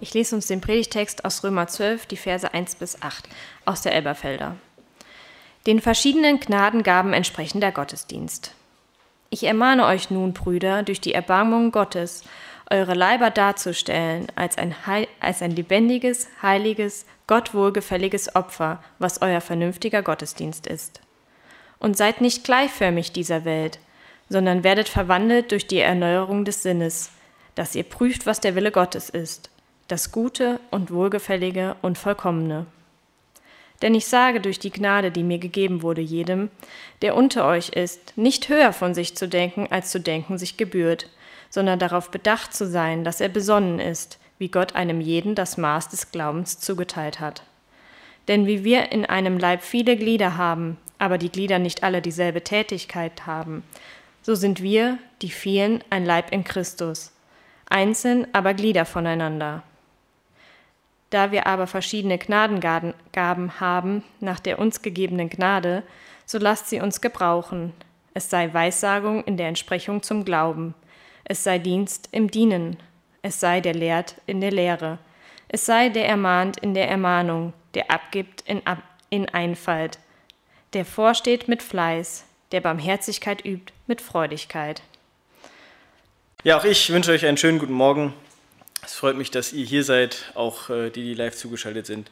[0.00, 3.28] Ich lese uns den Predigtext aus Römer 12, die Verse 1 bis 8
[3.64, 4.56] aus der Elberfelder.
[5.66, 8.54] Den verschiedenen Gnadengaben entsprechend der Gottesdienst.
[9.30, 12.22] Ich ermahne euch nun, Brüder, durch die Erbarmung Gottes,
[12.70, 14.74] eure Leiber darzustellen als ein,
[15.20, 21.00] als ein lebendiges, heiliges, Gott wohlgefälliges Opfer, was euer vernünftiger Gottesdienst ist.
[21.78, 23.78] Und seid nicht gleichförmig dieser Welt,
[24.28, 27.10] sondern werdet verwandelt durch die Erneuerung des Sinnes,
[27.54, 29.50] dass ihr prüft, was der Wille Gottes ist,
[29.88, 32.66] das Gute und Wohlgefällige und Vollkommene.
[33.82, 36.50] Denn ich sage durch die Gnade, die mir gegeben wurde, jedem,
[37.02, 41.10] der unter euch ist, nicht höher von sich zu denken, als zu denken sich gebührt,
[41.50, 45.88] sondern darauf bedacht zu sein, dass er besonnen ist, wie Gott einem jeden das Maß
[45.88, 47.42] des Glaubens zugeteilt hat.
[48.28, 52.42] Denn wie wir in einem Leib viele Glieder haben, aber die Glieder nicht alle dieselbe
[52.42, 53.62] Tätigkeit haben,
[54.22, 57.12] so sind wir, die vielen, ein Leib in Christus,
[57.68, 59.62] einzeln aber Glieder voneinander.
[61.10, 65.82] Da wir aber verschiedene Gnadengaben haben nach der uns gegebenen Gnade,
[66.24, 67.72] so lasst sie uns gebrauchen.
[68.14, 70.74] Es sei Weissagung in der Entsprechung zum Glauben,
[71.24, 72.76] es sei Dienst im Dienen,
[73.22, 74.98] es sei der lehrt in der Lehre,
[75.48, 78.62] es sei der ermahnt in der Ermahnung, der abgibt in,
[79.10, 79.98] in Einfalt,
[80.72, 84.82] der vorsteht mit Fleiß, der Barmherzigkeit übt mit Freudigkeit.
[86.42, 88.14] Ja, auch ich wünsche euch einen schönen guten Morgen.
[88.86, 92.08] Es freut mich, dass ihr hier seid, auch äh, die, die live zugeschaltet sind.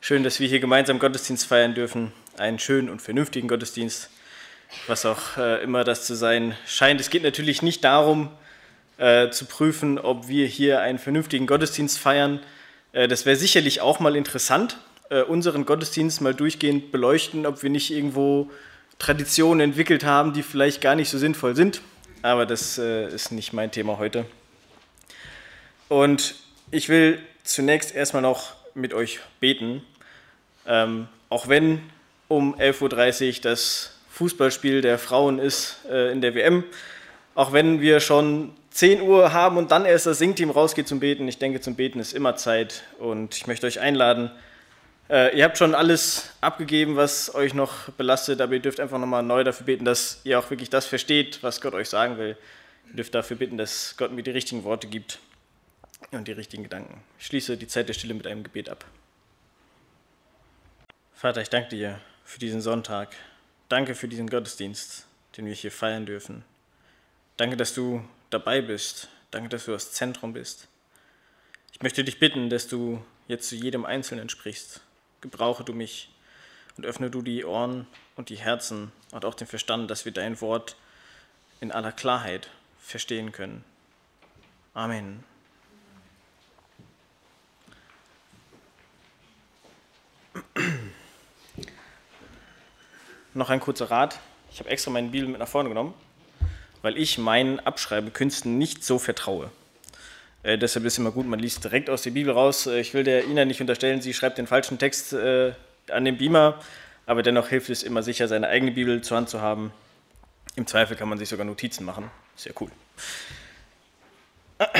[0.00, 2.10] Schön, dass wir hier gemeinsam Gottesdienst feiern dürfen.
[2.36, 4.10] Einen schönen und vernünftigen Gottesdienst,
[4.88, 7.00] was auch äh, immer das zu sein scheint.
[7.00, 8.30] Es geht natürlich nicht darum,
[8.98, 12.40] äh, zu prüfen, ob wir hier einen vernünftigen Gottesdienst feiern.
[12.92, 14.76] das wäre sicherlich auch mal interessant,
[15.28, 18.50] unseren Gottesdienst mal durchgehend beleuchten, ob wir nicht irgendwo
[18.98, 21.80] Traditionen entwickelt haben, die vielleicht gar nicht so sinnvoll sind.
[22.20, 24.26] Aber das ist nicht mein Thema heute.
[25.92, 26.36] Und
[26.70, 29.84] ich will zunächst erstmal noch mit euch beten,
[30.66, 31.82] ähm, auch wenn
[32.28, 36.64] um 11.30 Uhr das Fußballspiel der Frauen ist äh, in der WM,
[37.34, 41.28] auch wenn wir schon 10 Uhr haben und dann erst das Singteam rausgeht zum Beten.
[41.28, 44.30] Ich denke, zum Beten ist immer Zeit und ich möchte euch einladen.
[45.10, 49.22] Äh, ihr habt schon alles abgegeben, was euch noch belastet, aber ihr dürft einfach nochmal
[49.22, 52.38] neu dafür beten, dass ihr auch wirklich das versteht, was Gott euch sagen will.
[52.88, 55.18] Ihr dürft dafür bitten, dass Gott mir die richtigen Worte gibt
[56.12, 57.02] und die richtigen Gedanken.
[57.18, 58.84] Ich schließe die Zeit der Stille mit einem Gebet ab.
[61.14, 63.14] Vater, ich danke dir für diesen Sonntag.
[63.68, 65.06] Danke für diesen Gottesdienst,
[65.36, 66.44] den wir hier feiern dürfen.
[67.36, 69.08] Danke, dass du dabei bist.
[69.30, 70.68] Danke, dass du das Zentrum bist.
[71.72, 74.82] Ich möchte dich bitten, dass du jetzt zu jedem Einzelnen sprichst.
[75.20, 76.10] Gebrauche du mich
[76.76, 77.86] und öffne du die Ohren
[78.16, 80.76] und die Herzen und auch den Verstand, dass wir dein Wort
[81.60, 83.64] in aller Klarheit verstehen können.
[84.74, 85.24] Amen.
[93.34, 94.18] Noch ein kurzer Rat.
[94.52, 95.94] Ich habe extra meinen Bibel mit nach vorne genommen,
[96.82, 99.50] weil ich meinen Abschreibekünsten nicht so vertraue.
[100.42, 102.66] Äh, deshalb ist es immer gut, man liest direkt aus der Bibel raus.
[102.66, 105.52] Äh, ich will der Ina nicht unterstellen, sie schreibt den falschen Text äh,
[105.90, 106.60] an den Beamer,
[107.06, 109.72] aber dennoch hilft es immer sicher, seine eigene Bibel zur Hand zu haben.
[110.56, 112.10] Im Zweifel kann man sich sogar Notizen machen.
[112.36, 112.70] Sehr cool.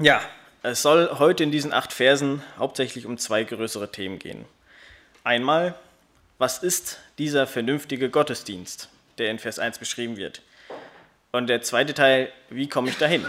[0.00, 0.20] Ja,
[0.62, 4.46] es soll heute in diesen acht Versen hauptsächlich um zwei größere Themen gehen.
[5.22, 5.74] Einmal,
[6.42, 8.88] was ist dieser vernünftige Gottesdienst,
[9.18, 10.42] der in Vers 1 beschrieben wird?
[11.30, 13.24] Und der zweite Teil, wie komme ich dahin?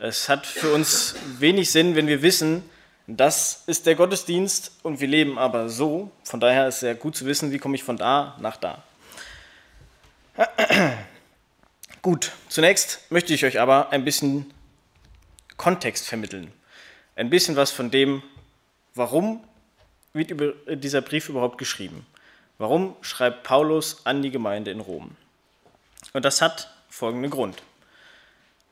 [0.00, 2.68] Es hat für uns wenig Sinn, wenn wir wissen,
[3.06, 6.10] das ist der Gottesdienst und wir leben aber so.
[6.24, 8.82] Von daher ist es sehr gut zu wissen, wie komme ich von da nach da.
[12.02, 14.52] Gut, zunächst möchte ich euch aber ein bisschen
[15.56, 16.50] Kontext vermitteln.
[17.14, 18.24] Ein bisschen was von dem,
[18.96, 19.44] warum
[20.12, 20.32] wird
[20.82, 22.06] dieser Brief überhaupt geschrieben?
[22.58, 25.16] Warum schreibt Paulus an die Gemeinde in Rom?
[26.12, 27.62] Und das hat folgenden Grund.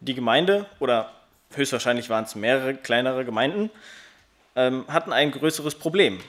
[0.00, 1.12] Die Gemeinde, oder
[1.54, 3.70] höchstwahrscheinlich waren es mehrere kleinere Gemeinden,
[4.56, 6.20] ähm, hatten ein größeres Problem.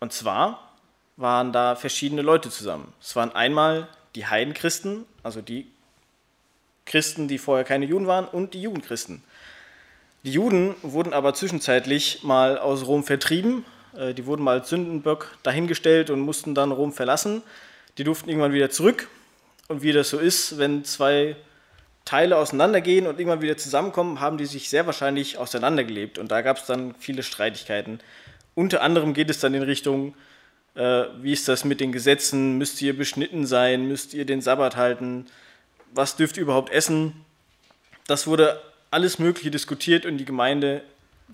[0.00, 0.72] Und zwar
[1.16, 2.92] waren da verschiedene Leute zusammen.
[3.00, 5.70] Es waren einmal die Heidenchristen, also die
[6.84, 9.22] Christen, die vorher keine Juden waren, und die Judenchristen.
[10.24, 13.64] Die Juden wurden aber zwischenzeitlich mal aus Rom vertrieben.
[13.96, 17.42] Äh, die wurden mal als Sündenböck dahingestellt und mussten dann Rom verlassen.
[17.98, 19.08] Die durften irgendwann wieder zurück.
[19.68, 21.36] Und wie das so ist, wenn zwei
[22.04, 26.18] Teile auseinandergehen und irgendwann wieder zusammenkommen, haben die sich sehr wahrscheinlich auseinandergelebt.
[26.18, 28.00] Und da gab es dann viele Streitigkeiten.
[28.54, 30.14] Unter anderem geht es dann in Richtung,
[30.74, 32.58] äh, wie ist das mit den Gesetzen?
[32.58, 33.86] Müsst ihr beschnitten sein?
[33.86, 35.26] Müsst ihr den Sabbat halten?
[35.94, 37.24] Was dürft ihr überhaupt essen?
[38.06, 38.60] Das wurde
[38.90, 40.82] alles Mögliche diskutiert und die Gemeinde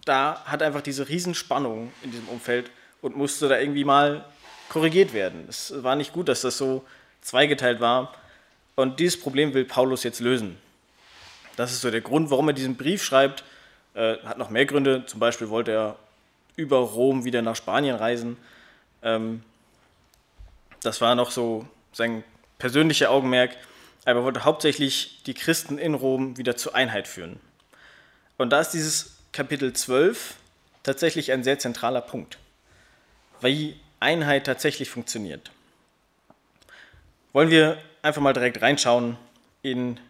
[0.05, 2.70] da hat einfach diese Riesenspannung in diesem Umfeld
[3.02, 4.25] und musste da irgendwie mal
[4.69, 5.46] korrigiert werden.
[5.49, 6.85] Es war nicht gut, dass das so
[7.23, 8.14] zweigeteilt war.
[8.75, 10.56] Und dieses Problem will Paulus jetzt lösen.
[11.56, 13.43] Das ist so der Grund, warum er diesen Brief schreibt.
[13.94, 15.05] Äh, hat noch mehr Gründe.
[15.06, 15.96] Zum Beispiel wollte er
[16.56, 18.37] über Rom wieder nach Spanien reisen.
[19.02, 19.43] Ähm,
[20.82, 22.23] das war noch so sein
[22.58, 23.56] persönlicher Augenmerk.
[24.05, 27.41] Aber er wollte hauptsächlich die Christen in Rom wieder zur Einheit führen.
[28.37, 30.35] Und da ist dieses Kapitel 12
[30.82, 32.38] tatsächlich ein sehr zentraler Punkt,
[33.40, 35.52] wie Einheit tatsächlich funktioniert.
[37.32, 39.17] Wollen wir einfach mal direkt reinschauen
[39.62, 40.00] in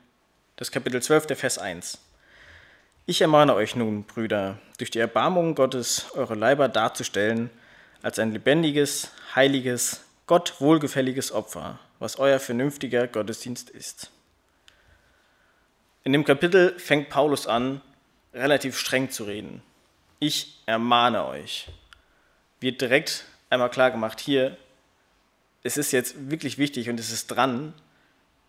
[0.56, 1.98] das Kapitel 12, der Vers 1.
[3.04, 7.50] Ich ermahne euch nun, Brüder, durch die Erbarmung Gottes eure Leiber darzustellen
[8.00, 14.10] als ein lebendiges, heiliges, Gott wohlgefälliges Opfer, was euer vernünftiger Gottesdienst ist.
[16.02, 17.82] In dem Kapitel fängt Paulus an,
[18.34, 19.62] relativ streng zu reden.
[20.20, 21.68] Ich ermahne euch.
[22.60, 24.56] Wird direkt einmal klar gemacht, hier,
[25.62, 27.74] es ist jetzt wirklich wichtig und es ist dran,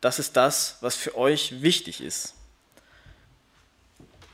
[0.02, 2.36] das ist das, was für euch wichtig ist.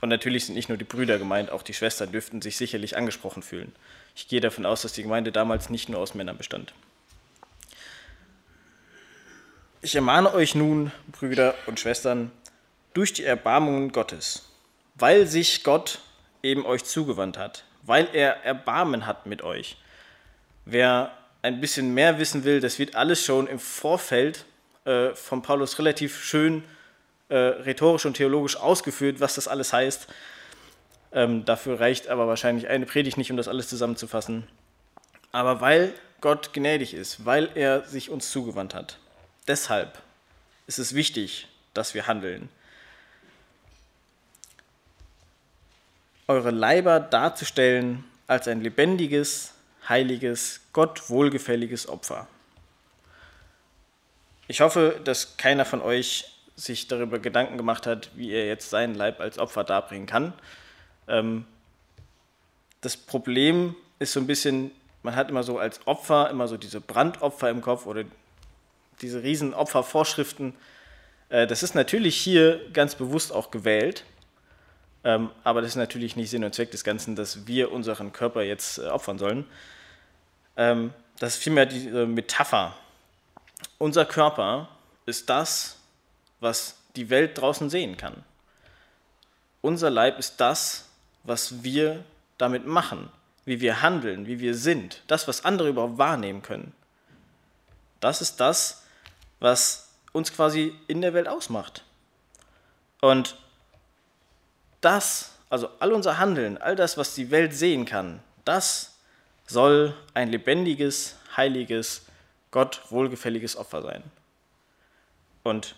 [0.02, 3.42] Und natürlich sind nicht nur die Brüder gemeint, auch die Schwestern dürften sich sicherlich angesprochen
[3.42, 3.74] fühlen.
[4.16, 6.74] Ich gehe davon aus, dass die Gemeinde damals nicht nur aus Männern bestand.
[9.82, 12.32] Ich ermahne euch nun, Brüder und Schwestern,
[12.94, 14.44] durch die Erbarmungen Gottes,
[14.96, 16.00] weil sich Gott
[16.42, 19.78] eben euch zugewandt hat, weil er Erbarmen hat mit euch.
[20.66, 21.12] Wer
[21.42, 24.46] ein bisschen mehr wissen will, das wird alles schon im Vorfeld
[24.86, 26.64] äh, von Paulus relativ schön
[27.30, 30.08] äh, rhetorisch und theologisch ausgeführt, was das alles heißt.
[31.12, 34.48] Ähm, dafür reicht aber wahrscheinlich eine Predigt nicht, um das alles zusammenzufassen.
[35.32, 38.98] Aber weil Gott gnädig ist, weil er sich uns zugewandt hat,
[39.48, 40.02] deshalb
[40.68, 42.50] ist es wichtig, dass wir handeln.
[46.28, 49.54] Eure Leiber darzustellen als ein lebendiges,
[49.88, 52.28] heiliges, Gott wohlgefälliges Opfer.
[54.48, 56.26] Ich hoffe, dass keiner von euch
[56.56, 60.34] sich darüber Gedanken gemacht hat, wie er jetzt seinen Leib als Opfer darbringen kann.
[61.08, 61.46] Ähm,
[62.82, 64.72] das Problem ist so ein bisschen,
[65.04, 68.04] man hat immer so als Opfer immer so diese Brandopfer im Kopf oder
[69.02, 70.54] diese riesen Opfervorschriften.
[71.30, 74.06] Äh, das ist natürlich hier ganz bewusst auch gewählt,
[75.44, 78.80] aber das ist natürlich nicht Sinn und Zweck des Ganzen, dass wir unseren Körper jetzt
[78.80, 79.46] äh, opfern sollen.
[80.58, 82.74] Ähm, das ist vielmehr die äh, Metapher.
[83.78, 84.68] Unser Körper
[85.06, 85.78] ist das,
[86.40, 88.24] was die Welt draußen sehen kann.
[89.62, 90.90] Unser Leib ist das,
[91.24, 92.04] was wir
[92.38, 93.10] damit machen,
[93.46, 96.74] wie wir handeln, wie wir sind, das, was andere überhaupt wahrnehmen können.
[98.00, 98.84] Das ist das,
[99.40, 101.84] was uns quasi in der Welt ausmacht.
[103.02, 103.38] Und
[104.86, 108.96] das, also all unser Handeln, all das, was die Welt sehen kann, das
[109.48, 112.06] soll ein lebendiges, heiliges,
[112.52, 114.04] Gott wohlgefälliges Opfer sein.
[115.44, 115.76] Und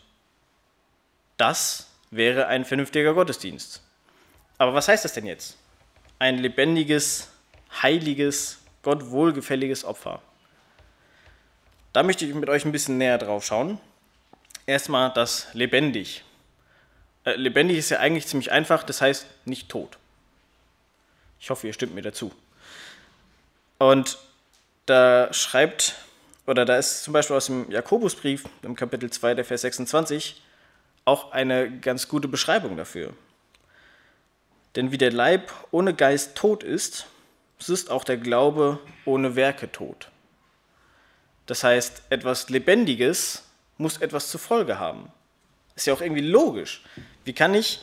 [1.37, 3.81] das wäre ein vernünftiger Gottesdienst.
[4.57, 5.57] Aber was heißt das denn jetzt?
[6.19, 7.29] Ein lebendiges,
[7.81, 10.21] heiliges, Gott wohlgefälliges Opfer.
[11.93, 13.79] Da möchte ich mit euch ein bisschen näher drauf schauen.
[14.65, 16.23] Erstmal das lebendig.
[17.27, 19.97] Äh, lebendig ist ja eigentlich ziemlich einfach, das heißt nicht tot.
[21.41, 22.31] Ich hoffe, ihr stimmt mir dazu.
[23.79, 24.17] Und
[24.85, 25.95] da schreibt,
[26.45, 30.41] oder da ist zum Beispiel aus dem Jakobusbrief im Kapitel 2, der Vers 26,
[31.03, 33.13] auch eine ganz gute Beschreibung dafür.
[34.77, 37.07] Denn wie der Leib ohne Geist tot ist,
[37.59, 40.09] so ist auch der Glaube ohne Werke tot.
[41.45, 43.43] Das heißt, etwas Lebendiges
[43.77, 45.11] muss etwas zur Folge haben.
[45.75, 46.83] Ist ja auch irgendwie logisch.
[47.27, 47.81] Wie kann ich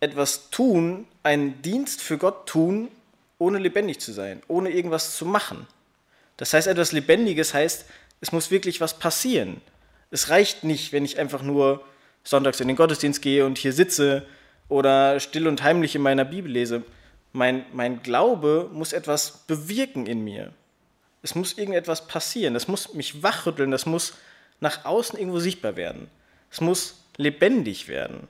[0.00, 2.88] etwas tun, einen Dienst für Gott tun,
[3.36, 5.66] ohne lebendig zu sein, ohne irgendwas zu machen?
[6.38, 7.84] Das heißt, etwas Lebendiges heißt,
[8.22, 9.60] es muss wirklich was passieren.
[10.10, 11.84] Es reicht nicht, wenn ich einfach nur
[12.24, 14.26] sonntags in den Gottesdienst gehe und hier sitze
[14.70, 16.82] oder still und heimlich in meiner Bibel lese.
[17.34, 20.54] Mein, mein Glaube muss etwas bewirken in mir.
[21.22, 22.54] Es muss irgendetwas passieren.
[22.54, 23.72] Das muss mich wachrütteln.
[23.72, 24.14] Das muss
[24.58, 26.08] nach außen irgendwo sichtbar werden.
[26.50, 28.26] Es muss lebendig werden.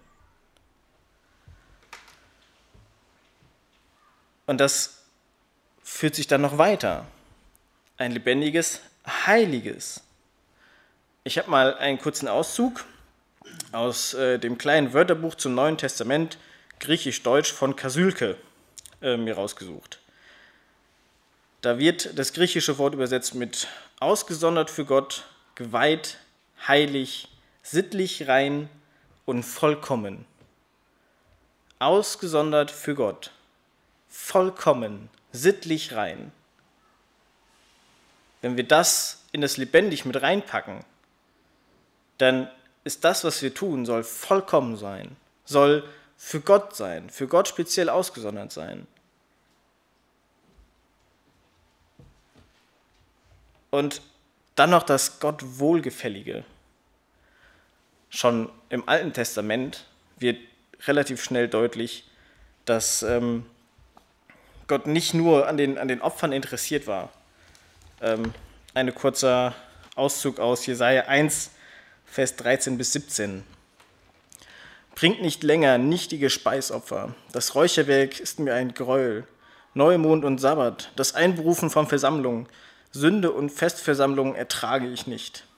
[4.50, 5.04] Und das
[5.84, 7.06] führt sich dann noch weiter.
[7.98, 10.00] Ein lebendiges, heiliges.
[11.22, 12.84] Ich habe mal einen kurzen Auszug
[13.70, 16.36] aus äh, dem kleinen Wörterbuch zum Neuen Testament,
[16.80, 18.36] griechisch-deutsch von Kasülke,
[19.00, 20.00] äh, mir rausgesucht.
[21.60, 23.68] Da wird das griechische Wort übersetzt mit
[24.00, 26.18] ausgesondert für Gott, geweiht,
[26.66, 27.28] heilig,
[27.62, 28.68] sittlich rein,
[29.26, 30.26] und vollkommen,
[31.78, 33.30] ausgesondert für Gott.
[34.10, 36.32] Vollkommen, sittlich rein.
[38.42, 40.84] Wenn wir das in das lebendig mit reinpacken,
[42.18, 42.50] dann
[42.84, 47.88] ist das, was wir tun, soll vollkommen sein, soll für Gott sein, für Gott speziell
[47.88, 48.86] ausgesondert sein.
[53.70, 54.02] Und
[54.56, 56.44] dann noch das Gott Wohlgefällige.
[58.10, 59.86] Schon im Alten Testament
[60.18, 60.38] wird
[60.86, 62.04] relativ schnell deutlich,
[62.64, 63.46] dass ähm,
[64.70, 67.08] Gott nicht nur an den, an den Opfern interessiert war.
[68.00, 68.32] Ähm,
[68.72, 69.52] ein kurzer
[69.96, 71.50] Auszug aus Jesaja 1,
[72.06, 73.42] Vers 13 bis 17.
[74.94, 77.16] Bringt nicht länger nichtige Speisopfer.
[77.32, 79.26] Das Räucherwerk ist mir ein Gräuel.
[79.74, 82.48] Neumond und Sabbat, das Einberufen von Versammlungen,
[82.92, 85.48] Sünde und Festversammlungen ertrage ich nicht.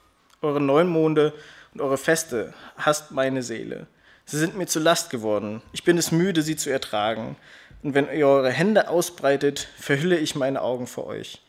[0.40, 1.34] Eure Neumonde
[1.74, 3.86] und eure Feste hasst meine Seele.
[4.24, 5.60] Sie sind mir zu Last geworden.
[5.72, 7.36] Ich bin es müde, sie zu ertragen.
[7.82, 11.40] Und wenn ihr eure Hände ausbreitet, verhülle ich meine Augen vor euch.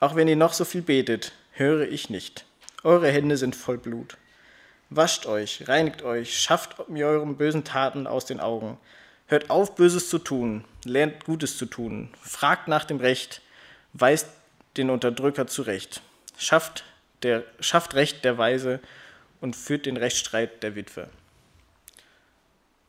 [0.00, 2.44] Auch wenn ihr noch so viel betet, höre ich nicht.
[2.82, 4.16] Eure Hände sind voll Blut.
[4.88, 8.78] Wascht euch, reinigt euch, schafft mir euren bösen Taten aus den Augen.
[9.28, 13.42] Hört auf, Böses zu tun, lernt Gutes zu tun, fragt nach dem Recht,
[13.92, 14.26] weist
[14.76, 16.02] den Unterdrücker zurecht,
[16.36, 16.82] schafft,
[17.22, 18.80] der, schafft Recht der Weise
[19.40, 21.08] und führt den Rechtsstreit der Witwe.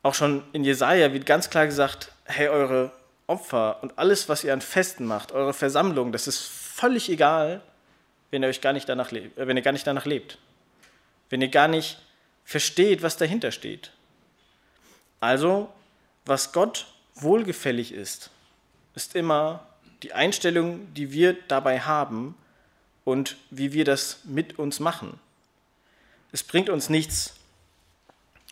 [0.02, 2.92] Auch schon in Jesaja wird ganz klar gesagt: Hey, eure
[3.28, 7.62] Opfer und alles, was ihr an Festen macht, eure Versammlung, das ist völlig egal,
[8.30, 10.38] wenn ihr euch gar nicht danach lebt, wenn ihr gar nicht danach lebt
[11.32, 11.98] wenn ihr gar nicht
[12.44, 13.92] versteht, was dahinter steht.
[15.20, 15.72] Also,
[16.26, 16.86] was Gott
[17.16, 18.30] wohlgefällig ist,
[18.94, 19.66] ist immer
[20.04, 22.36] die Einstellung, die wir dabei haben
[23.06, 25.20] und wie wir das mit uns machen.
[26.32, 27.36] Es bringt uns nichts,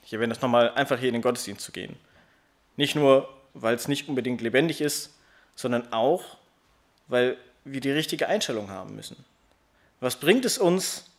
[0.06, 1.98] ich erwähne das nochmal, einfach hier in den Gottesdienst zu gehen.
[2.78, 3.30] Nicht nur,
[3.62, 5.16] weil es nicht unbedingt lebendig ist,
[5.56, 6.38] sondern auch,
[7.08, 9.24] weil wir die richtige Einstellung haben müssen.
[10.00, 11.10] Was bringt es uns,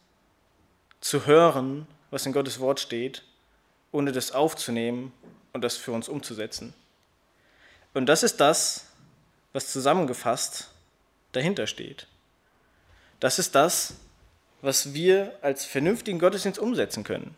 [1.00, 3.22] zu hören, was in Gottes Wort steht,
[3.92, 5.12] ohne das aufzunehmen
[5.52, 6.74] und das für uns umzusetzen.
[7.94, 8.86] Und das ist das,
[9.52, 10.70] was zusammengefasst
[11.32, 12.06] dahinter steht.
[13.18, 13.94] Das ist das,
[14.62, 17.34] was wir als vernünftigen Gottesdienst umsetzen können.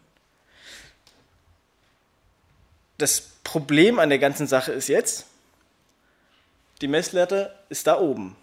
[3.02, 5.26] Das Problem an der ganzen Sache ist jetzt,
[6.80, 8.36] die Messlatte ist da oben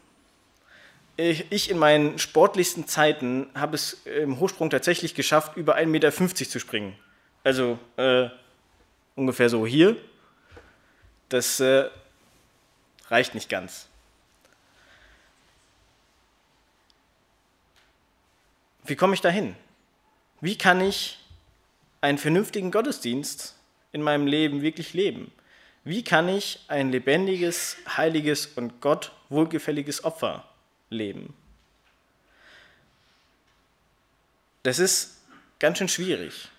[1.19, 6.59] ich in meinen sportlichsten Zeiten habe es im Hochsprung tatsächlich geschafft, über 1,50 Meter zu
[6.59, 6.97] springen.
[7.43, 8.29] Also äh,
[9.15, 9.97] ungefähr so hier.
[11.27, 11.89] Das äh,
[13.09, 13.87] reicht nicht ganz.
[18.85, 19.55] Wie komme ich dahin?
[20.39, 21.19] Wie kann ich
[21.99, 23.55] einen vernünftigen Gottesdienst
[23.91, 25.31] in meinem Leben wirklich leben?
[25.83, 30.43] Wie kann ich ein lebendiges, heiliges und Gott wohlgefälliges Opfer
[30.89, 31.33] leben.
[34.63, 35.17] Das ist
[35.59, 36.49] ganz schön schwierig.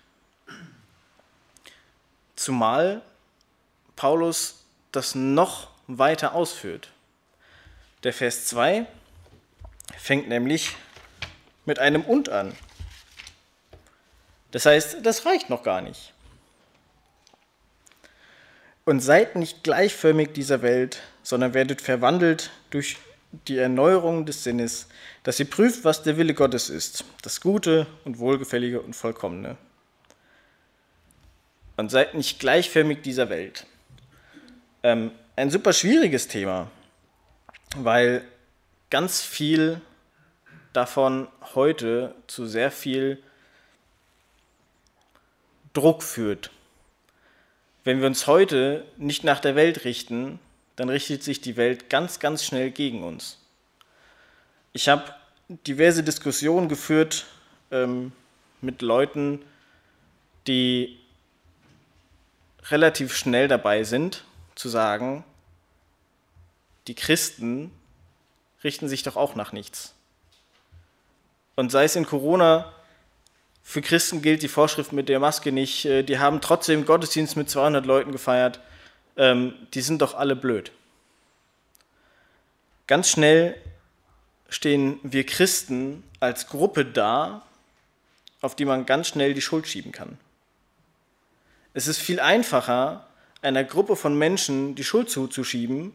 [2.35, 3.01] Zumal
[3.95, 6.89] Paulus das noch weiter ausführt.
[8.03, 8.87] Der Vers 2
[9.97, 10.75] fängt nämlich
[11.65, 12.55] mit einem und an.
[14.49, 16.13] Das heißt, das reicht noch gar nicht.
[18.91, 22.97] Und seid nicht gleichförmig dieser Welt, sondern werdet verwandelt durch
[23.47, 24.89] die Erneuerung des Sinnes,
[25.23, 29.55] dass sie prüft, was der Wille Gottes ist, das Gute und Wohlgefällige und Vollkommene.
[31.77, 33.65] Und seid nicht gleichförmig dieser Welt.
[34.83, 36.69] Ähm, ein super schwieriges Thema,
[37.77, 38.25] weil
[38.89, 39.79] ganz viel
[40.73, 43.23] davon heute zu sehr viel
[45.71, 46.51] Druck führt.
[47.83, 50.39] Wenn wir uns heute nicht nach der Welt richten,
[50.75, 53.39] dann richtet sich die Welt ganz, ganz schnell gegen uns.
[54.73, 55.13] Ich habe
[55.67, 57.25] diverse Diskussionen geführt
[57.71, 58.11] ähm,
[58.61, 59.43] mit Leuten,
[60.47, 60.99] die
[62.69, 64.23] relativ schnell dabei sind,
[64.55, 65.23] zu sagen,
[66.87, 67.71] die Christen
[68.63, 69.93] richten sich doch auch nach nichts.
[71.55, 72.71] Und sei es in Corona,
[73.63, 77.49] für Christen gilt die Vorschrift mit der Maske nicht, äh, die haben trotzdem Gottesdienst mit
[77.49, 78.59] 200 Leuten gefeiert
[79.17, 80.71] ähm, die sind doch alle blöd.
[82.87, 83.55] Ganz schnell
[84.49, 87.43] stehen wir Christen als Gruppe da,
[88.41, 90.17] auf die man ganz schnell die Schuld schieben kann.
[91.73, 93.07] Es ist viel einfacher,
[93.41, 95.93] einer Gruppe von Menschen die Schuld zuzuschieben,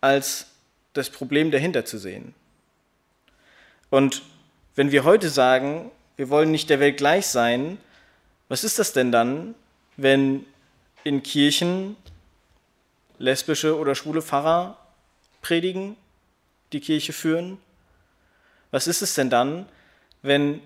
[0.00, 0.46] als
[0.92, 2.34] das Problem dahinter zu sehen.
[3.90, 4.22] Und
[4.76, 7.78] wenn wir heute sagen, wir wollen nicht der Welt gleich sein,
[8.48, 9.54] was ist das denn dann,
[9.96, 10.46] wenn
[11.02, 11.96] in Kirchen
[13.18, 14.78] lesbische oder schwule Pfarrer
[15.42, 15.96] predigen,
[16.72, 17.58] die Kirche führen?
[18.70, 19.66] Was ist es denn dann,
[20.22, 20.60] wenn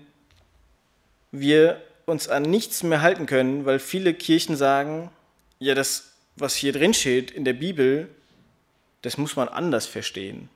[1.31, 5.11] wir uns an nichts mehr halten können, weil viele Kirchen sagen,
[5.59, 8.09] ja, das, was hier drin steht in der Bibel,
[9.01, 10.49] das muss man anders verstehen.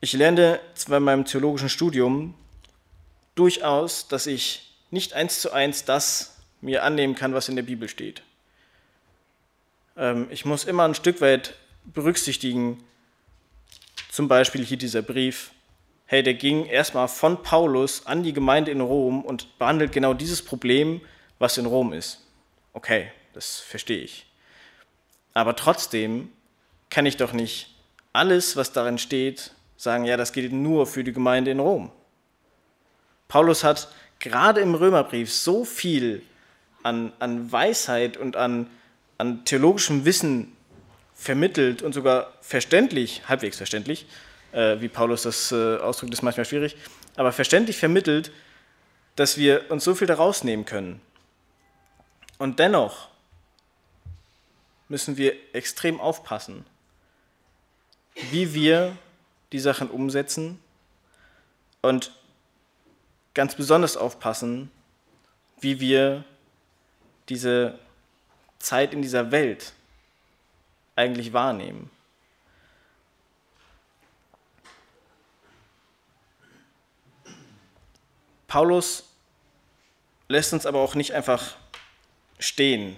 [0.00, 2.34] Ich zwar in meinem theologischen Studium
[3.34, 7.88] durchaus, dass ich nicht eins zu eins das mir annehmen kann, was in der Bibel
[7.88, 8.22] steht.
[9.96, 12.82] Ähm, ich muss immer ein Stück weit berücksichtigen,
[14.10, 15.50] zum Beispiel hier dieser Brief,
[16.06, 20.42] hey, der ging erstmal von Paulus an die Gemeinde in Rom und behandelt genau dieses
[20.42, 21.00] Problem,
[21.40, 22.24] was in Rom ist.
[22.72, 24.26] Okay, das verstehe ich.
[25.34, 26.30] Aber trotzdem
[26.88, 27.74] kann ich doch nicht
[28.12, 31.90] alles, was darin steht, sagen, ja, das gilt nur für die Gemeinde in Rom.
[33.28, 36.22] Paulus hat gerade im Römerbrief so viel
[36.82, 38.68] an, an Weisheit und an,
[39.16, 40.56] an theologischem Wissen
[41.14, 44.06] vermittelt und sogar verständlich, halbwegs verständlich,
[44.52, 46.76] äh, wie Paulus das äh, ausdrückt, ist manchmal schwierig,
[47.16, 48.32] aber verständlich vermittelt,
[49.16, 51.00] dass wir uns so viel daraus nehmen können.
[52.38, 53.08] Und dennoch
[54.88, 56.64] müssen wir extrem aufpassen,
[58.30, 58.96] wie wir
[59.52, 60.58] die Sachen umsetzen
[61.80, 62.12] und
[63.34, 64.70] ganz besonders aufpassen,
[65.60, 66.24] wie wir
[67.28, 67.78] diese
[68.58, 69.72] Zeit in dieser Welt
[70.96, 71.90] eigentlich wahrnehmen.
[78.48, 79.04] Paulus
[80.28, 81.56] lässt uns aber auch nicht einfach
[82.38, 82.96] stehen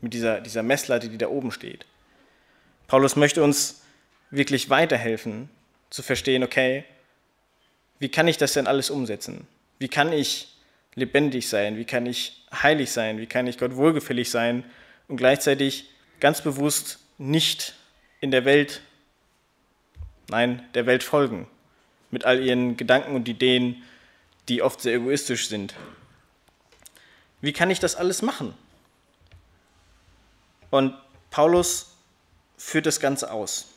[0.00, 1.86] mit dieser, dieser Messlatte, die da oben steht.
[2.88, 3.82] Paulus möchte uns
[4.30, 5.50] wirklich weiterhelfen
[5.90, 6.84] zu verstehen, okay,
[7.98, 9.46] wie kann ich das denn alles umsetzen?
[9.78, 10.48] Wie kann ich
[10.94, 11.76] lebendig sein?
[11.76, 13.18] Wie kann ich heilig sein?
[13.18, 14.64] Wie kann ich Gott wohlgefällig sein
[15.08, 15.88] und gleichzeitig
[16.20, 17.74] ganz bewusst nicht
[18.20, 18.82] in der Welt,
[20.28, 21.46] nein, der Welt folgen,
[22.10, 23.82] mit all ihren Gedanken und Ideen,
[24.48, 25.74] die oft sehr egoistisch sind.
[27.40, 28.54] Wie kann ich das alles machen?
[30.70, 30.94] Und
[31.30, 31.92] Paulus
[32.56, 33.68] führt das Ganze aus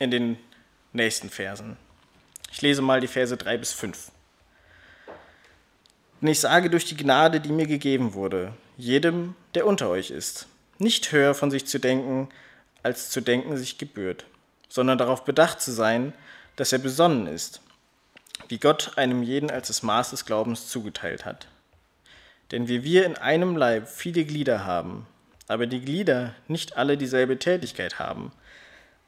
[0.00, 0.38] in den
[0.94, 1.76] nächsten Versen.
[2.50, 4.12] Ich lese mal die Verse 3 bis 5.
[6.20, 10.46] Und ich sage durch die Gnade, die mir gegeben wurde, jedem, der unter euch ist,
[10.78, 12.28] nicht höher von sich zu denken,
[12.82, 14.24] als zu denken sich gebührt,
[14.68, 16.14] sondern darauf bedacht zu sein,
[16.56, 17.60] dass er besonnen ist,
[18.48, 21.48] wie Gott einem jeden als das Maß des Glaubens zugeteilt hat.
[22.52, 25.06] Denn wie wir in einem Leib viele Glieder haben,
[25.48, 28.32] aber die Glieder nicht alle dieselbe Tätigkeit haben,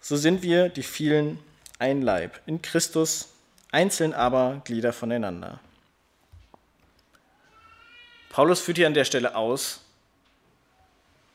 [0.00, 1.38] so sind wir, die vielen,
[1.78, 3.28] ein Leib in Christus,
[3.72, 5.60] einzeln aber Glieder voneinander.
[8.30, 9.80] Paulus führt hier an der Stelle aus,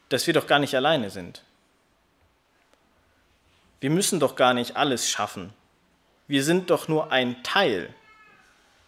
[0.09, 1.43] dass wir doch gar nicht alleine sind.
[3.79, 5.53] Wir müssen doch gar nicht alles schaffen.
[6.27, 7.93] Wir sind doch nur ein Teil.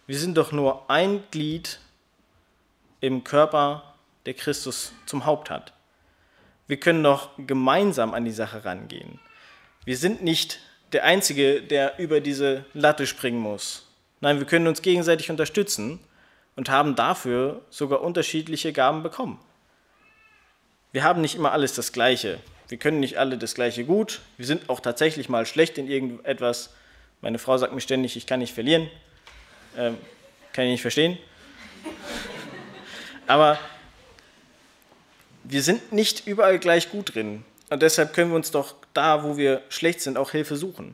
[0.06, 1.80] Wir sind doch nur ein Glied
[3.00, 5.74] im Körper, der Christus zum Haupt hat.
[6.68, 9.20] Wir können doch gemeinsam an die Sache rangehen.
[9.86, 10.60] Wir sind nicht
[10.94, 13.88] der Einzige, der über diese Latte springen muss.
[14.22, 16.00] Nein, wir können uns gegenseitig unterstützen
[16.56, 19.40] und haben dafür sogar unterschiedliche Gaben bekommen.
[20.92, 22.40] Wir haben nicht immer alles das Gleiche.
[22.68, 24.22] Wir können nicht alle das Gleiche gut.
[24.38, 26.74] Wir sind auch tatsächlich mal schlecht in irgendetwas.
[27.22, 28.90] Meine Frau sagt mir ständig, ich kann nicht verlieren.
[29.76, 29.98] Ähm,
[30.54, 31.18] kann ich nicht verstehen.
[33.28, 33.60] Aber
[35.44, 37.44] wir sind nicht überall gleich gut drin.
[37.74, 40.94] Und deshalb können wir uns doch da, wo wir schlecht sind, auch Hilfe suchen.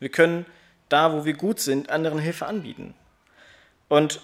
[0.00, 0.44] Wir können
[0.88, 2.94] da, wo wir gut sind, anderen Hilfe anbieten.
[3.88, 4.20] Und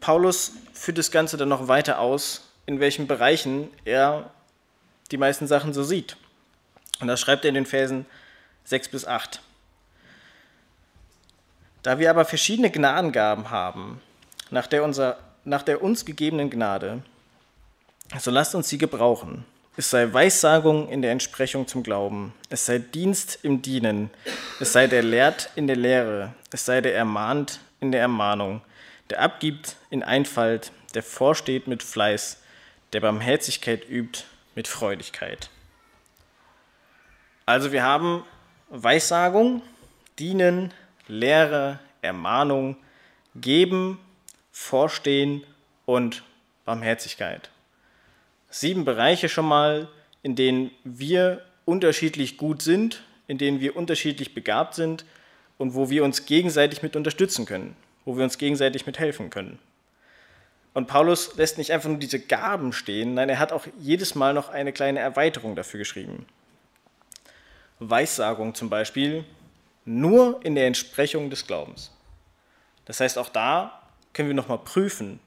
[0.00, 4.30] Paulus führt das Ganze dann noch weiter aus, in welchen Bereichen er
[5.10, 6.16] die meisten Sachen so sieht.
[7.00, 8.06] Und das schreibt er in den Versen
[8.64, 9.42] 6 bis 8.
[11.82, 14.00] Da wir aber verschiedene Gnadengaben haben,
[14.48, 17.02] nach der, unser, nach der uns gegebenen Gnade,
[18.18, 19.44] so lasst uns sie gebrauchen.
[19.76, 24.08] Es sei Weissagung in der Entsprechung zum Glauben, es sei Dienst im Dienen,
[24.60, 28.60] es sei der Lehrt in der Lehre, es sei der Ermahnt in der Ermahnung,
[29.10, 32.40] der abgibt in Einfalt, der vorsteht mit Fleiß,
[32.92, 34.22] der Barmherzigkeit übt
[34.54, 35.50] mit Freudigkeit.
[37.44, 38.24] Also wir haben
[38.68, 39.60] Weissagung,
[40.20, 40.72] Dienen,
[41.08, 42.76] Lehre, Ermahnung,
[43.34, 43.98] Geben,
[44.52, 45.42] Vorstehen
[45.84, 46.22] und
[46.64, 47.50] Barmherzigkeit
[48.54, 49.88] sieben Bereiche schon mal,
[50.22, 55.04] in denen wir unterschiedlich gut sind, in denen wir unterschiedlich begabt sind
[55.58, 59.58] und wo wir uns gegenseitig mit unterstützen können, wo wir uns gegenseitig mit helfen können.
[60.72, 64.34] Und Paulus lässt nicht einfach nur diese Gaben stehen, nein, er hat auch jedes Mal
[64.34, 66.24] noch eine kleine Erweiterung dafür geschrieben.
[67.80, 69.24] Weissagung zum Beispiel
[69.84, 71.90] nur in der Entsprechung des Glaubens.
[72.84, 75.18] Das heißt, auch da können wir nochmal prüfen,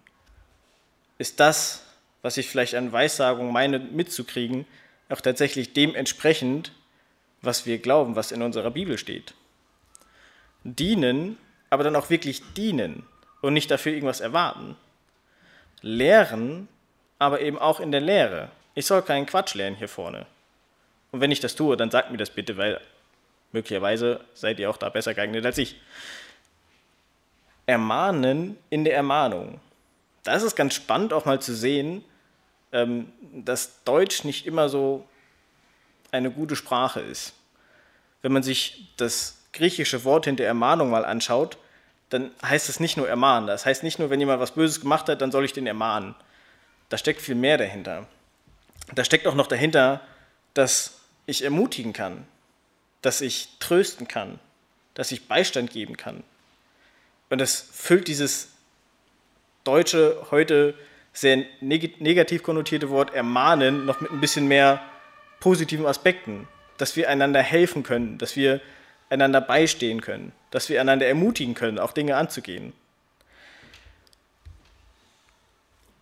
[1.17, 1.86] ist das,
[2.27, 4.65] was ich vielleicht an Weissagung meine mitzukriegen,
[5.07, 6.73] auch tatsächlich dementsprechend,
[7.41, 9.33] was wir glauben, was in unserer Bibel steht.
[10.65, 11.37] Dienen,
[11.69, 13.05] aber dann auch wirklich dienen
[13.41, 14.75] und nicht dafür irgendwas erwarten.
[15.81, 16.67] Lehren,
[17.17, 18.49] aber eben auch in der Lehre.
[18.75, 20.25] Ich soll keinen Quatsch lernen hier vorne.
[21.13, 22.81] Und wenn ich das tue, dann sagt mir das bitte, weil
[23.53, 25.77] möglicherweise seid ihr auch da besser geeignet als ich.
[27.67, 29.61] Ermahnen in der Ermahnung.
[30.25, 32.03] Da ist es ganz spannend auch mal zu sehen,
[32.71, 35.05] ähm, dass Deutsch nicht immer so
[36.11, 37.33] eine gute Sprache ist.
[38.21, 41.57] Wenn man sich das griechische Wort hinter Ermahnung mal anschaut,
[42.09, 43.47] dann heißt es nicht nur ermahnen.
[43.47, 46.15] Das heißt nicht nur, wenn jemand was Böses gemacht hat, dann soll ich den ermahnen.
[46.89, 48.07] Da steckt viel mehr dahinter.
[48.95, 50.01] Da steckt auch noch dahinter,
[50.53, 52.25] dass ich ermutigen kann,
[53.01, 54.39] dass ich trösten kann,
[54.93, 56.23] dass ich Beistand geben kann.
[57.29, 58.49] Und das füllt dieses
[59.65, 60.73] deutsche, heute
[61.17, 64.83] sehr negativ konnotierte Wort ermahnen noch mit ein bisschen mehr
[65.39, 68.61] positiven Aspekten, dass wir einander helfen können, dass wir
[69.09, 72.71] einander beistehen können, dass wir einander ermutigen können, auch Dinge anzugehen.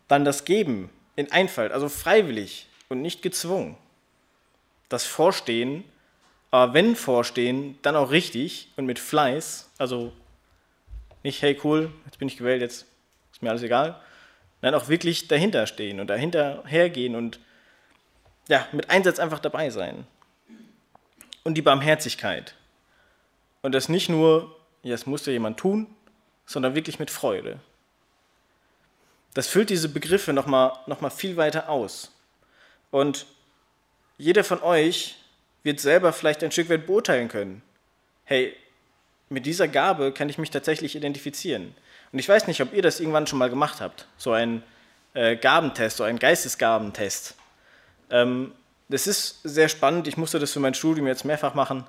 [0.09, 3.77] Dann das Geben in Einfalt, also freiwillig und nicht gezwungen.
[4.89, 5.85] Das Vorstehen,
[6.51, 10.11] aber wenn Vorstehen, dann auch richtig und mit Fleiß, also
[11.23, 12.85] nicht, hey cool, jetzt bin ich gewählt, jetzt
[13.31, 14.01] ist mir alles egal,
[14.65, 17.39] Nein, auch wirklich dahinter stehen und dahinter hergehen und
[18.47, 20.07] ja, mit Einsatz einfach dabei sein.
[21.43, 22.55] Und die Barmherzigkeit.
[23.61, 25.85] Und das nicht nur, ja, es musste jemand tun,
[26.47, 27.59] sondern wirklich mit Freude.
[29.35, 32.11] Das füllt diese Begriffe nochmal noch mal viel weiter aus.
[32.89, 33.27] Und
[34.17, 35.15] jeder von euch
[35.61, 37.61] wird selber vielleicht ein Stück weit beurteilen können.
[38.23, 38.55] Hey,
[39.29, 41.75] mit dieser Gabe kann ich mich tatsächlich identifizieren.
[42.15, 44.63] Und ich weiß nicht, ob ihr das irgendwann schon mal gemacht habt, so ein
[45.15, 47.35] äh, Gabentest, so ein Geistesgabentest.
[48.09, 48.53] Ähm,
[48.87, 50.07] das ist sehr spannend.
[50.07, 51.83] Ich musste das für mein Studium jetzt mehrfach machen.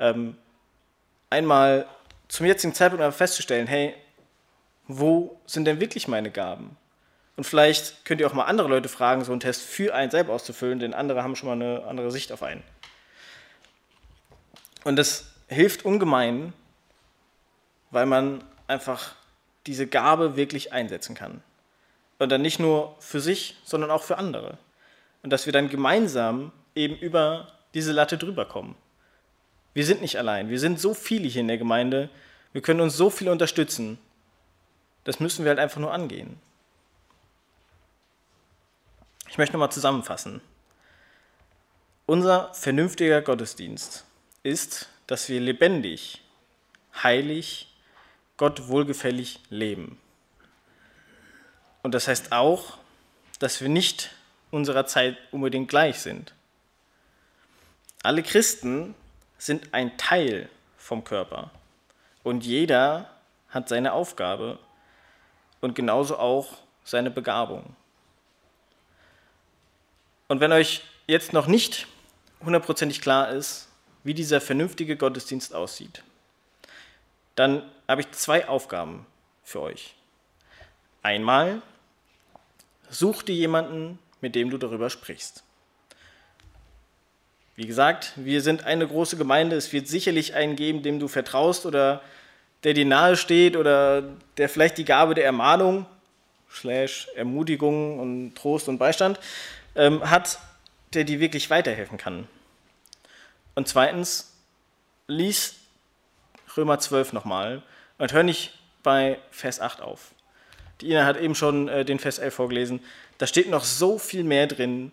[0.00, 0.36] Ähm,
[1.30, 1.86] einmal
[2.26, 3.94] zum jetzigen Zeitpunkt aber festzustellen, hey,
[4.88, 6.76] wo sind denn wirklich meine Gaben?
[7.36, 10.32] Und vielleicht könnt ihr auch mal andere Leute fragen, so einen Test für einen selber
[10.32, 12.64] auszufüllen, denn andere haben schon mal eine andere Sicht auf einen.
[14.82, 16.52] Und das hilft ungemein,
[17.92, 19.14] weil man einfach
[19.66, 21.42] diese Gabe wirklich einsetzen kann.
[22.18, 24.58] Und dann nicht nur für sich, sondern auch für andere.
[25.22, 28.76] Und dass wir dann gemeinsam eben über diese Latte drüber kommen.
[29.72, 32.08] Wir sind nicht allein, wir sind so viele hier in der Gemeinde,
[32.52, 33.98] wir können uns so viel unterstützen.
[35.02, 36.38] Das müssen wir halt einfach nur angehen.
[39.28, 40.40] Ich möchte nochmal zusammenfassen.
[42.06, 44.04] Unser vernünftiger Gottesdienst
[44.44, 46.22] ist, dass wir lebendig,
[47.02, 47.73] heilig
[48.36, 49.98] Gott wohlgefällig leben.
[51.82, 52.78] Und das heißt auch,
[53.38, 54.10] dass wir nicht
[54.50, 56.32] unserer Zeit unbedingt gleich sind.
[58.02, 58.94] Alle Christen
[59.38, 61.50] sind ein Teil vom Körper
[62.22, 63.10] und jeder
[63.48, 64.58] hat seine Aufgabe
[65.60, 67.76] und genauso auch seine Begabung.
[70.28, 71.86] Und wenn euch jetzt noch nicht
[72.44, 73.68] hundertprozentig klar ist,
[74.02, 76.02] wie dieser vernünftige Gottesdienst aussieht,
[77.34, 79.06] dann habe ich zwei Aufgaben
[79.42, 79.94] für euch.
[81.02, 81.60] Einmal,
[82.88, 85.42] such dir jemanden, mit dem du darüber sprichst.
[87.56, 89.56] Wie gesagt, wir sind eine große Gemeinde.
[89.56, 92.02] Es wird sicherlich einen geben, dem du vertraust oder
[92.64, 94.02] der dir nahe steht oder
[94.38, 95.86] der vielleicht die Gabe der Ermahnung,
[96.50, 99.20] slash Ermutigung und Trost und Beistand
[99.76, 100.38] ähm, hat,
[100.94, 102.26] der dir wirklich weiterhelfen kann.
[103.54, 104.32] Und zweitens,
[105.06, 105.54] lies
[106.56, 107.62] Römer 12 nochmal
[107.98, 110.12] und hör nicht bei Vers 8 auf.
[110.80, 112.80] Die Ina hat eben schon äh, den Vers 11 vorgelesen.
[113.18, 114.92] Da steht noch so viel mehr drin,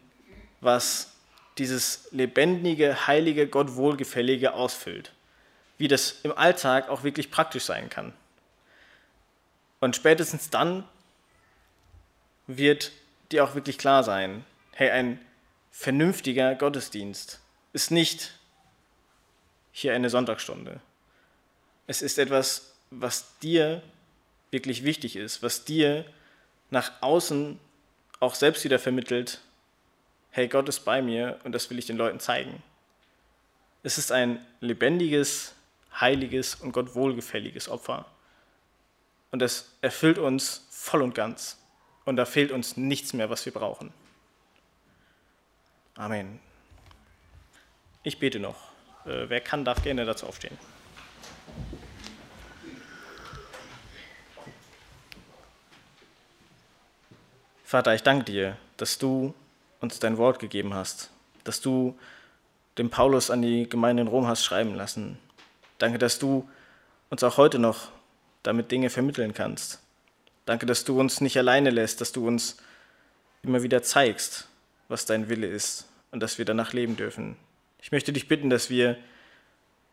[0.59, 1.13] was
[1.57, 5.11] dieses lebendige, heilige, Gott wohlgefällige ausfüllt.
[5.77, 8.13] Wie das im Alltag auch wirklich praktisch sein kann.
[9.79, 10.83] Und spätestens dann
[12.47, 12.91] wird
[13.31, 15.19] dir auch wirklich klar sein, hey, ein
[15.71, 17.41] vernünftiger Gottesdienst
[17.73, 18.33] ist nicht
[19.71, 20.81] hier eine Sonntagsstunde.
[21.91, 23.83] Es ist etwas, was dir
[24.49, 26.05] wirklich wichtig ist, was dir
[26.69, 27.59] nach außen
[28.21, 29.41] auch selbst wieder vermittelt,
[30.29, 32.63] hey, Gott ist bei mir und das will ich den Leuten zeigen.
[33.83, 35.53] Es ist ein lebendiges,
[35.99, 38.05] heiliges und Gott wohlgefälliges Opfer.
[39.31, 41.57] Und das erfüllt uns voll und ganz.
[42.05, 43.91] Und da fehlt uns nichts mehr, was wir brauchen.
[45.95, 46.39] Amen.
[48.03, 48.71] Ich bete noch.
[49.05, 50.57] Äh, wer kann, darf gerne dazu aufstehen.
[57.71, 59.33] Vater, ich danke dir, dass du
[59.79, 61.09] uns dein Wort gegeben hast,
[61.45, 61.97] dass du
[62.77, 65.17] dem Paulus an die Gemeinde in Rom hast schreiben lassen.
[65.77, 66.49] Danke, dass du
[67.09, 67.87] uns auch heute noch
[68.43, 69.79] damit Dinge vermitteln kannst.
[70.45, 72.57] Danke, dass du uns nicht alleine lässt, dass du uns
[73.41, 74.49] immer wieder zeigst,
[74.89, 77.37] was dein Wille ist und dass wir danach leben dürfen.
[77.81, 78.97] Ich möchte dich bitten, dass wir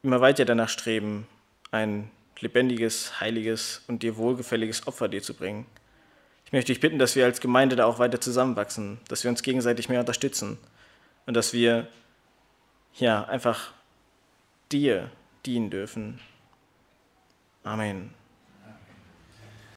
[0.02, 1.28] immer weiter danach streben,
[1.70, 2.10] ein
[2.40, 5.64] lebendiges, heiliges und dir wohlgefälliges Opfer dir zu bringen.
[6.48, 9.42] Ich möchte dich bitten, dass wir als Gemeinde da auch weiter zusammenwachsen, dass wir uns
[9.42, 10.56] gegenseitig mehr unterstützen
[11.26, 11.88] und dass wir
[12.94, 13.72] ja einfach
[14.72, 15.10] dir
[15.44, 16.20] dienen dürfen.
[17.64, 18.14] Amen.